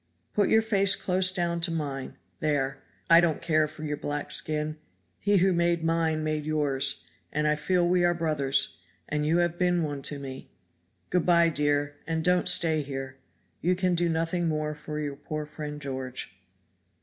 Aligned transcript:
Put 0.33 0.49
your 0.49 0.63
face 0.63 0.95
close 0.95 1.31
down 1.31 1.61
to 1.61 1.69
mine 1.69 2.17
there 2.39 2.81
I 3.07 3.21
don't 3.21 3.39
care 3.39 3.67
for 3.67 3.83
your 3.83 3.97
black 3.97 4.31
skin 4.31 4.77
He 5.19 5.37
who 5.37 5.53
made 5.53 5.83
mine 5.83 6.23
made 6.23 6.43
yours; 6.43 7.03
and 7.31 7.47
I 7.47 7.55
feel 7.55 7.87
we 7.87 8.03
are 8.03 8.15
brothers, 8.15 8.77
and 9.07 9.27
you 9.27 9.37
have 9.37 9.59
been 9.59 9.83
one 9.83 10.01
to 10.09 10.17
me. 10.17 10.49
Good 11.11 11.27
by, 11.27 11.49
dear, 11.49 11.97
and 12.07 12.23
don't 12.23 12.49
stay 12.49 12.81
here. 12.81 13.17
You 13.61 13.75
can 13.75 13.93
do 13.93 14.09
nothing 14.09 14.47
more 14.47 14.73
for 14.73 14.99
your 14.99 15.15
poor 15.15 15.45
friend 15.45 15.79
George." 15.79 16.35